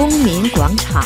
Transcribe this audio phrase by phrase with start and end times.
[0.00, 1.04] 公民广场。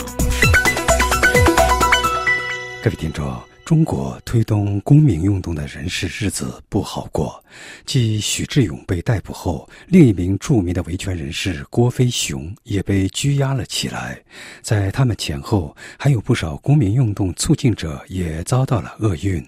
[2.81, 3.54] 各位听众。
[3.65, 7.43] 中国推动公民运动的人士日子不好过。
[7.87, 14.21] 继许志勇被逮捕后，另一名著名的维权人士郭飞雄也被拘押了起来。
[14.61, 19.43] 在他们前后，还有不少公民运动促进者也遭到了厄运。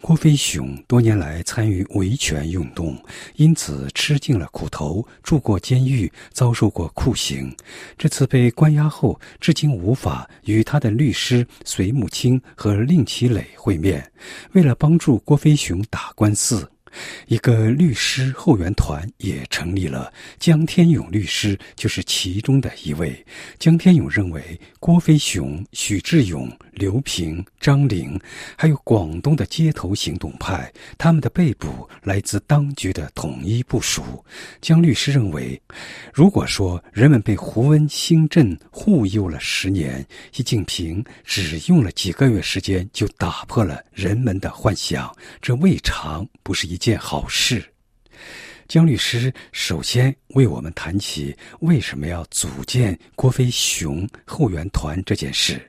[0.00, 3.00] 郭飞雄多年来参与维权运动，
[3.36, 7.54] 因此吃尽了苦头，住过监狱，遭受过酷刑。
[7.96, 13.46] 这次被关押后，至今无法与他的律师隋木清和令其磊。
[13.60, 14.10] 会面，
[14.52, 16.66] 为了帮助郭飞雄打官司。
[17.28, 23.24] 一个律师后援团也成立了，江天勇律师就是其中的一位。
[23.60, 28.18] 江天勇认为，郭飞雄、许志勇、刘平、张玲，
[28.56, 34.02] 还有广东的街头行动派，他们的被捕来自当局的统一部署。
[34.60, 35.60] 江律师认为，
[36.12, 46.79] 如果说人们被胡温新政护佑了十年，习近平只用了几个月时间就打破了人们的幻想，这未尝不是一。
[46.80, 47.62] 件好事，
[48.66, 55.60] 姜律师首先为我们谈起为什么要组建郭飞雄后援团这件事。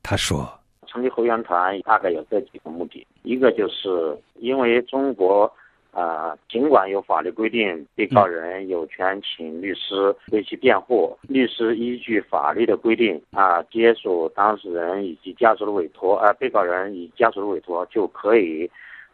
[0.00, 0.48] 他说
[0.86, 5.52] ：“成立后援团大概有这几个目的，一个就是因为中国
[5.90, 18.70] 啊，尽管有法律规定被告人有权请律师为其辩护，律师依据法律的规定啊，接受当事人以及家属的委托，而被告人以家属的委托就可以。”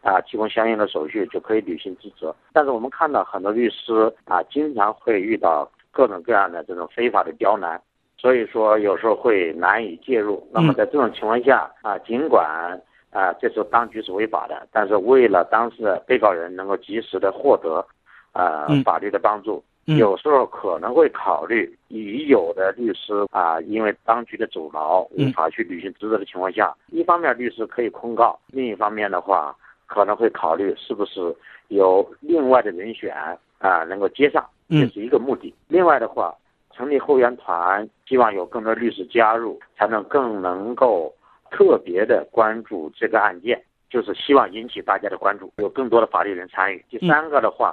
[0.07, 2.33] 啊，提供相应的手续就可以履行职责。
[2.53, 7.81] 但是我们看到很多律师啊，经常会遇到各种各样的这种非法的刁难，
[8.17, 10.47] 所以说有时候会难以介入。
[10.53, 12.47] 那么在这种情况下啊，尽管
[13.11, 17.85] 啊这时候当局是违法的，但是为了当事被告人能够及时的获得
[18.31, 29.53] 啊法律的帮助，有时候可能会考虑已有的律师啊，因为当局的阻挠无法去履行职责的情况下，一方面律师可以控告，另一方面的话。
[29.87, 31.35] 可能会考虑是不是
[31.69, 33.15] 有另外的人选
[33.57, 35.53] 啊能够接上，这是一个目的。
[35.67, 36.35] 另外的话，
[36.75, 41.11] 成立后援团，希望有更多律师加入，才能更能够
[41.49, 43.59] 特别的关注这个案件，
[43.89, 46.85] 就是希望引起大家的关注，有更多的法律人参与。
[46.89, 47.69] 第三个的话，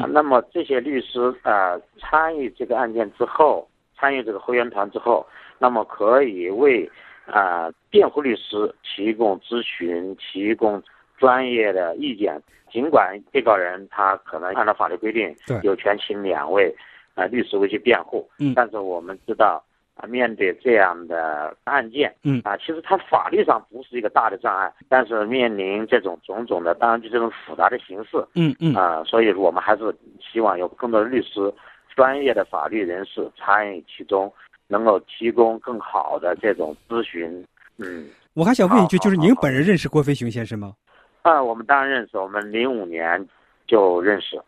[0.00, 3.68] 啊，那么这些律师啊参与这个案件之后，
[3.98, 5.26] 参与这个后援团之后，
[5.58, 6.90] 那么可以为
[7.26, 10.82] 啊辩护律师提供咨询，提供。
[11.20, 12.40] 专业的意见，
[12.72, 16.74] 尽管被告人他可能按照法律规定有权请两位
[17.14, 19.62] 啊律师为其辩护，嗯，但是我们知道
[19.96, 22.40] 啊，面对这样的案件，嗯。
[22.42, 28.74] 啊，其实它法律上不是一个大的障碍，但是面临这种种种的，当然就这种复杂的形式，嗯嗯。
[28.74, 31.52] 啊，所以我们还是希望有更多的律师、
[31.94, 34.32] 专业的法律人士参与其中，
[34.68, 37.44] 能够提供更好的这种咨询。
[37.76, 40.72] 嗯，我还想问一句，就是您本人认识郭飞雄先生吗？
[41.22, 43.24] 啊，我们当然认识，我们零五年
[43.66, 44.40] 就认识。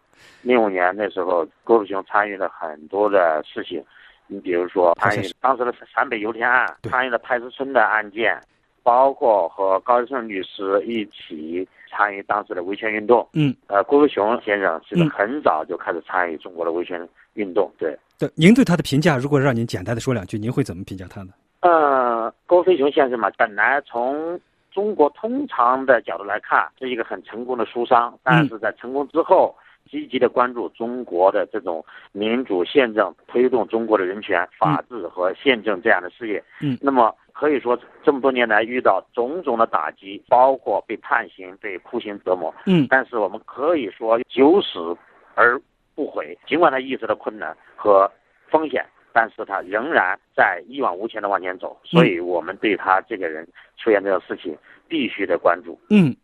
[0.42, 3.82] 零五年那时候，郭富雄参与了很多的事情，
[4.26, 8.40] 你比如说参与当时的陕北油田案，参与了派出村的案件，
[8.82, 13.28] 包括和高志胜律师一起参与当时的维权运动。
[13.34, 17.70] 嗯，呃，郭富雄先生其实很早就开始参与中国的维权运动。
[17.78, 21.32] 对，对，您对他的评价，如果让您简单的说两句，您会怎么评价他呢？
[21.60, 24.40] 呃，郭飞雄先生嘛，本来从
[24.72, 29.54] 中国通常的角度来看，是一个很成功的书商，但是在成功之后，
[29.90, 36.42] 积极的关注中国的这种民主宪政，推动中国的人权、法治和宪政这样的事业。
[36.60, 42.54] 嗯，那么可以说这么多年来遇到种种的打击，包括被判刑、被酷刑折磨。
[42.66, 44.96] 嗯，但是我们可以说九死
[45.34, 45.60] 而
[45.94, 48.10] 不悔，尽管他意识到困难和
[48.48, 48.84] 风险。
[49.12, 53.46] 但是他仍然在一往无前的往前走，所以我们对他这个人
[53.76, 54.56] 出现这种事情
[54.88, 55.78] 必须得关注。
[55.90, 56.14] 嗯，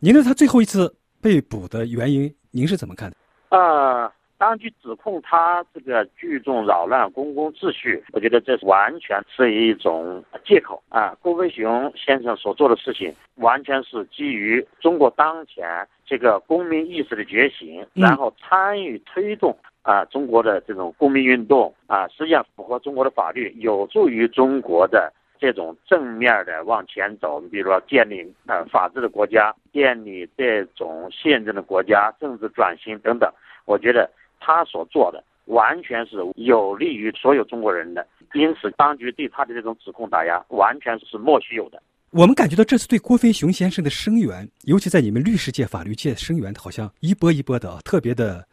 [0.00, 3.16] 您对他最后一次被捕的原因，您是怎么看的？
[3.50, 11.16] 呃，当局指控他这个聚众扰乱公共秩序，我觉得这是完全是一种借口啊。
[11.20, 19.56] 郭飞雄先生所做的事情，完全是基于中国当前这个公民意识的觉醒，然后参与推动。
[19.88, 27.40] 啊，中国的这种公民运动啊，实际上符合中国的法律，有助于中国的这种正面的往前走。
[27.40, 33.32] 你比如说，建立啊法治的国家，建立这种宪政的国家，政治转型等等。
[33.64, 41.82] 我觉得他所做的完全是有利于所有中国人的，因此当局对他的这种指控打压完全是莫须有的。
[42.10, 48.46] 我们感觉到这次对郭飞雄先生的声援，尤其在你们律师界、法律界声援，好像一波一波的，特别的。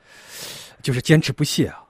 [0.86, 1.84] 就是坚持不懈啊，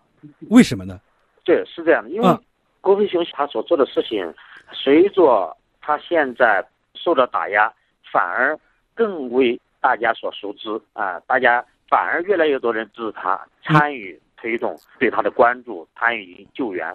[0.50, 1.02] 为什么呢？
[1.44, 2.40] 对，是这样的，因为
[2.80, 4.34] 郭飞雄他所做的事情，
[4.72, 7.70] 随着他现在受到打压，
[8.10, 8.58] 反而
[8.94, 11.20] 更为大家所熟知啊！
[11.28, 16.88] 大家反而越来越多人支持他，参与推动，对他的关注，参与救援。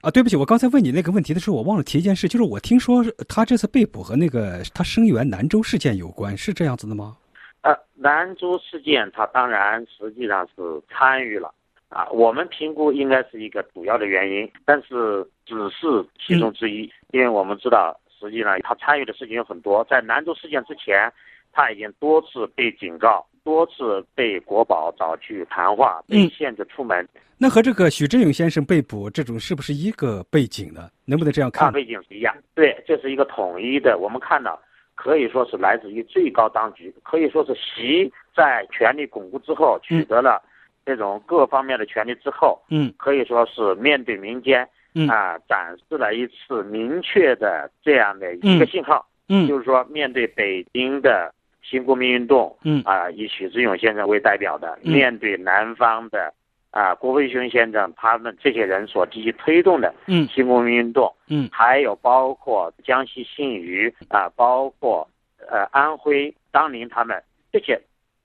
[0.00, 7.16] 啊，对不起，我刚才问你那个问题的时候，我忘了提一件事，就是我听说他这次被捕和那个他声援兰州事件有关，是这样子的吗？
[7.62, 11.52] 呃，兰州事件他当然实际上是参与了。
[11.88, 15.86] 啊，我们评估应该是一个主要的原因，但是只是
[16.18, 16.82] 其中之一，
[17.12, 19.82] 因为我们知道，实际上他参与的事情有很多。
[19.88, 21.10] 在兰州事件之前，
[21.50, 27.08] 他已经多次被警告，多次被国宝找去谈话，被限制出门。
[27.38, 30.90] 那和这个许志勇先生被捕这种是不是一个背景呢？
[31.06, 31.72] 能不能这样看？
[31.72, 33.96] 背景是一样，对，这是一个统一的。
[33.96, 34.60] 我们看到，
[34.98, 40.42] 可以说是来自于最高当局，可以说是习在权力巩固之后取得了。
[40.84, 45.06] 这种各方面的权利之后，嗯，可以说是面对民间，嗯。
[45.06, 52.82] 啊，展示了一次明确的这样的一个信号，嗯，就是说面对北京的新国民运动，嗯。
[52.84, 56.32] 啊，以许志勇先生为代表的，面对南方的
[56.78, 65.08] 啊郭卫雄先生他们这些人所积极推动的，嗯，新公民运动，嗯，还有包括江西新余啊，包括
[65.50, 67.22] 呃安徽当年他们
[67.52, 67.80] 这些。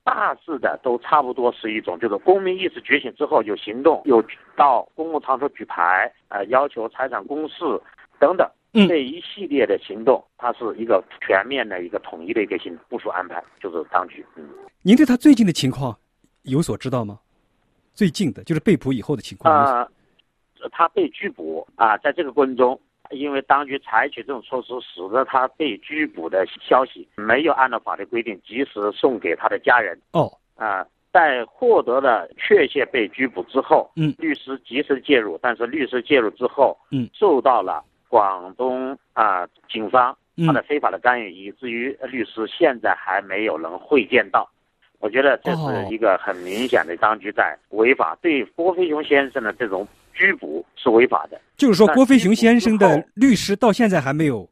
[0.05, 4.21] 大致的都差不多是一种，就是公民意识觉醒之后有行动，有
[4.53, 7.53] 到公共场所举牌，呃，要求财产公示
[8.19, 14.25] 等等，这一系列的行动，它是一个全面的一个统一的一个行部署安排，就是当局。
[14.35, 14.45] 嗯，
[14.81, 15.97] 您对他最近的情况
[16.41, 17.17] 有所知道吗？
[17.93, 19.87] 最近的就是被捕以后的情况啊，
[20.71, 22.79] 他被拘捕啊，在这个过程中。
[23.11, 29.95] 因为当局采取这种措施，使得他被拘捕的消息没有按照法律规定及时送给他的家人。
[30.13, 40.17] 哦，啊，在获得了确切被拘捕之后，嗯，律师及时介入，但是律师介入之后，嗯，受到了广东啊警方
[40.47, 44.49] 他的非法的干预，以至于律师现在还没有能会见到。
[45.03, 49.85] 我觉得这是一个很明显的当局在违法，对郭飞雄先生的这种。
[50.15, 54.47] 拘捕是违法的，就是说郭飞雄先生的律师到现在还没有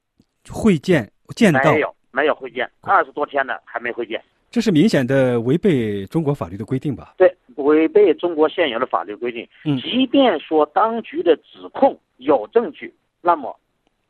[0.49, 4.19] 会见见到，没有没有会见，二十多天了还没会见，
[4.49, 7.13] 这是明显的违背中国法律的规定吧？
[7.15, 9.47] 对，违背中国现有的法律规定。
[9.63, 13.55] 嗯，即便说当局的指控有证据，那么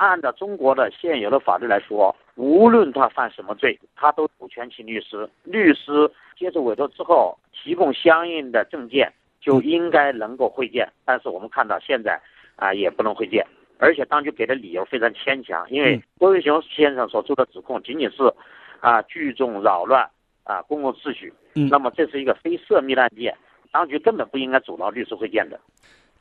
[0.10, 9.12] 按照中国的现有的法律来说，无论他犯什么罪，他都有权请律师，律师接受委托之后提供相应的证件。
[9.44, 12.22] 就应该能够会见，但是我们看到现在
[12.58, 13.44] 啊也不能会见，
[13.80, 18.32] 而且当局给的理由非常牵强，因为郭瑞雄先生所做的指控仅仅是
[18.80, 20.08] 啊聚众扰乱
[20.44, 21.34] 啊公共秩序，
[21.72, 23.36] 那么这是一个非涉密案件，
[23.72, 25.60] 当局根本不应该阻挠律师会见的。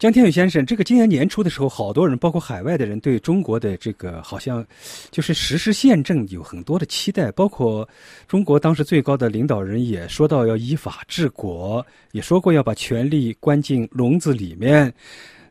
[0.00, 4.66] 江天宇先生，这个今年年初的时候，好多人，包括海外的人，对中国的这个好像
[5.10, 7.86] 就是实施宪政有很多的期待，包括
[8.26, 14.90] 中国当时最高的领导人也说到要依法治国，也说过要把权力关进笼子里面。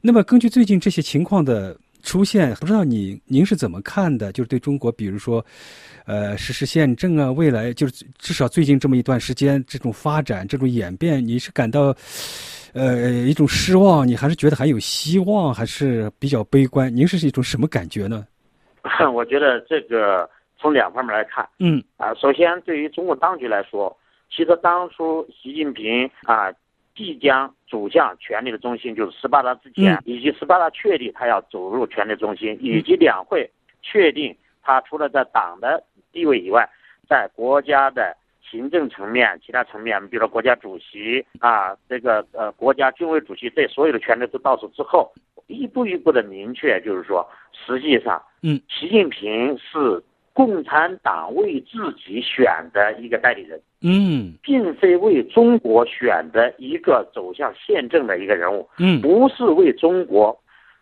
[0.01, 4.31] 那么，根据最近这些情况的出现，不知道你您是怎么看的？
[4.31, 5.45] 就是对中国，比如说，
[6.05, 11.95] 呃，实施宪政啊，未来就是至少最近这么一段时间这种发展、这种演变，你是感到？
[12.71, 16.95] 呃，一种失望，你还是觉得还有希望，还是比较悲观？
[16.95, 18.27] 您是一种什么感觉呢？
[19.11, 23.97] 我觉得这个从两方面来看，嗯啊，首先对于中国当局来说，
[24.29, 26.53] 其实当初习近平啊
[26.99, 33.49] 即将走向权力的中心，就是十八大之前，以及十八大确立他要走入权力中心，以及两会
[33.81, 36.69] 确定他除了在党的地位以外，
[37.07, 38.17] 在国家的。
[38.51, 45.13] 行政层面、其他层面，比如说国家主席啊，这个呃国家军委主席，这所有的权力都到手之后，
[45.45, 50.03] 一步一步的明确，就是说，实际上，嗯，习近平是
[50.39, 60.33] 共产党为自己选的一个代理人，嗯，并非为中国选的一个走向宪政的一个人物，嗯，不是为中国、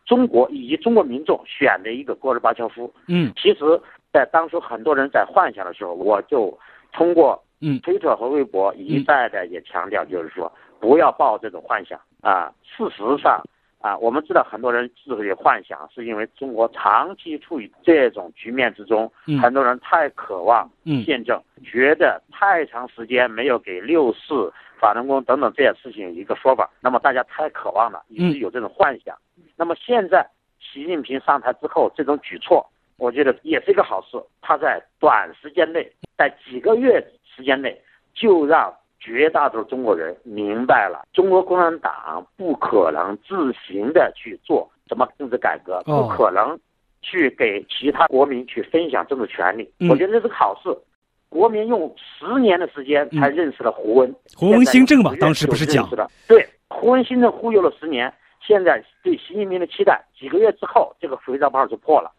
[0.06, 3.82] 中国以及中国民众选的一个戈尔巴乔夫，嗯，其实，
[4.14, 6.56] 在当初很多人在幻想的时候，我就
[6.94, 7.44] 通过。
[7.60, 10.46] 嗯，推特和微博一再的也强调，就是说
[10.80, 12.54] 不要抱这种幻想啊。
[12.62, 13.42] 事实上
[13.80, 20.70] 啊，我们知道很多人之所以幻想，是因为中国长期处于这种局面之中，很多人太渴望
[21.06, 29.16] 宪政，觉得太长时间没有给六四、法轮功等等这些事情一个说法，那么大家太渴望了，一直有这种幻想。
[29.56, 30.28] 那么现在
[30.60, 32.68] 习近平上台之后，这种举措，
[32.98, 34.18] 我觉得也是一个好事。
[34.42, 37.06] 他在短时间内，在几个月。
[37.36, 37.80] 时间内，
[38.16, 46.60] 就让绝大多数中国人明白了，中国共产党不可能自行的去做什么政治改革，不可能
[47.02, 49.72] 去给其他国民去分享政治权利。
[49.90, 50.76] 我觉得这是个好事。
[51.30, 56.10] 国民用十年的时间才认识了胡温，胡温新政嘛，当时不是讲的？
[56.26, 58.12] 对，胡温新政忽悠了十年，
[58.42, 62.10] 现在对习近平的期待，几个月之后这个肥皂泡就破了，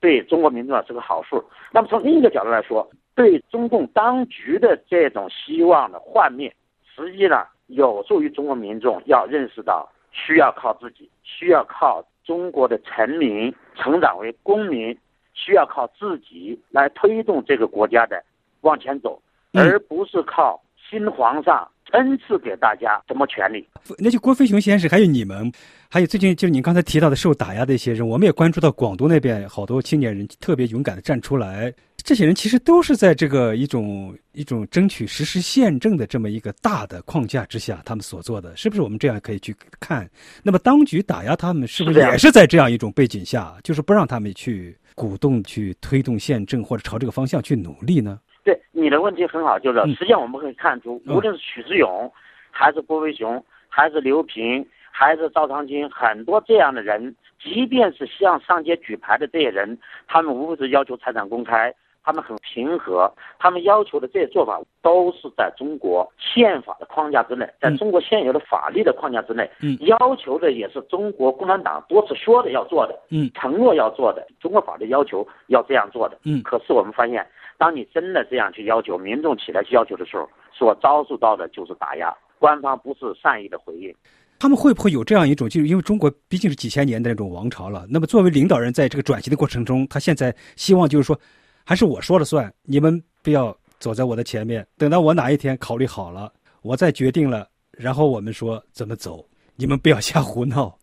[0.00, 1.42] 对中国民众是个好事。
[1.72, 2.86] 那么从另一个角度来说，
[3.18, 6.54] 对中共当局的这种希望的幻灭，
[6.94, 14.96] 实际呢有助于中国民众要认识到需要靠自己，需要靠中国的臣民成长为公民，
[15.34, 18.22] 需要靠自己来推动这个国家的。
[18.60, 19.20] 往前走，
[19.52, 23.66] 而不是靠新皇上恩赐给大家什么权利。
[23.98, 25.50] 那就郭飞雄先生，还有你们，
[25.90, 31.72] 还有最近就是您刚才提到的受打压的一些人，我们也关注到广东那边好多青年人特别勇敢的站出来。
[32.04, 40.08] 这些人其实都是在这个一种一种争取实施宪政的这么一个大的框架之下，他们所做的，是不是我们这样可以去看？
[40.42, 48.18] 那么当局打压他们，是不是也是在这样一种背景下，就是不让他们去鼓动、去推动宪政或者朝这个方向去努力呢？
[48.42, 52.10] 对你的问题很好，就是实际上我们可以看出，无论是许志勇，
[52.50, 59.76] 还是郭飞雄，还是刘平，还是赵长青，很多这样的人，即便是向上街举牌的这些人，
[60.06, 61.74] 他们无非是要求财产公开，
[62.08, 76.18] 他们很平和，他们要求的这些做法都是在中国宪法的框架之内，在中国现有的法律的框架之内，嗯要求的也是中国共产党多次说的要做的，嗯承诺要做的，中国法律要求要这样做的。
[76.24, 77.26] 嗯可是我们发现。
[77.60, 82.16] 当你真的这样去要求民众起来去要求的时候，所遭受到的就是打压。
[82.38, 83.92] 官方不是善意的回应，
[84.38, 87.84] 他们会不会有这样一种，就是因为中国毕竟是几千年的那种王朝了。
[87.90, 91.18] 那么作为领导人，在这个转型的过程中，他现在希望就是说，
[91.68, 94.66] 还是我说了算，你们不要走在我的前面。
[94.78, 96.32] 等到我哪一天考虑好了，
[96.62, 99.22] 我再决定了，然后我们说怎么走，
[99.54, 100.74] 你们不要瞎胡闹。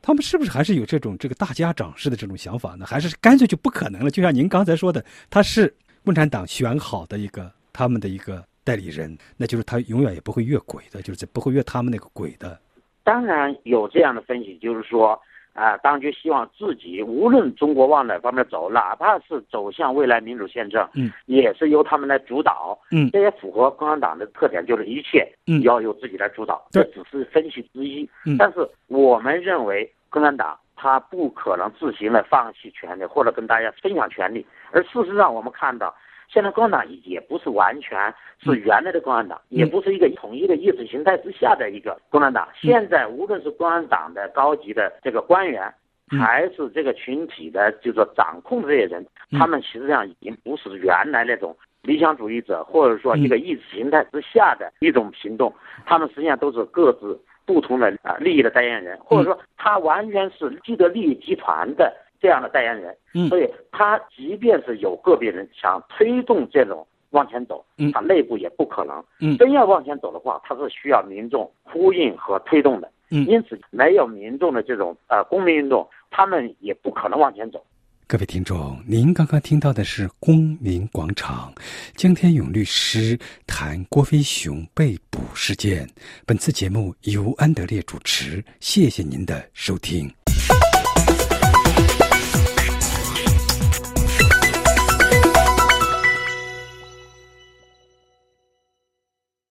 [0.00, 2.86] 他们是不是还是有这种这个大家长式的这种想法呢？
[2.86, 4.12] 还是干脆就不可能了？
[4.12, 5.74] 就像您刚才说的，他是。
[6.04, 12.58] 共产党选好的一个他们的一个代理人，那就是他永远也不会越轨的，就是不会越他们那个轨的。
[13.04, 15.20] 当然有这样的分析，就是说，
[15.58, 25.28] 啊，当局希望自己无论中国往哪方面走，哪怕是走向未来民主宪政，嗯，也是由他们来主导，嗯，这也符合共产党的特点，就是一切
[25.64, 26.64] 要由自己来主导。
[26.70, 30.56] 这只是分析之一，嗯但是我们认为共产党。
[30.80, 34.46] 他不可能自行的放弃权利，或者跟大家分享权利。
[34.70, 35.92] 而事实上，我们看到，
[36.28, 37.98] 现在共产党也不是完全
[38.38, 42.48] 是原来的共产党，也不是一个统一的意识形态之下的一个共产党。
[42.54, 45.72] 现在，无论是共产党的高级的这个官员，
[46.10, 55.52] 还是这个群体的，就是说掌控的这些人，他们实际上已经不是原来那种理想主义者，或者说一个意识形态之下的一种行动。
[55.86, 57.18] 他们实际上都是各自。
[57.48, 62.96] 不同的啊利益的代言人，或者说他完全是既得利益集团的这样的代言人，
[63.28, 69.36] 所以他即便是有个别人想推动这种往前走，他内部也不可能。
[69.36, 72.90] 真要往前走的话，他是需要民众呼应和推动的。
[73.08, 77.64] 因此，没有民众的这种呃公民运动，他们也不可能往前走。
[78.06, 81.52] 各位听众，您刚刚听到的是《公民广场》，
[81.94, 85.86] 江天勇律师谈郭飞雄被捕事件。
[86.26, 90.10] 本次节目由安德烈主持，谢谢您的收听。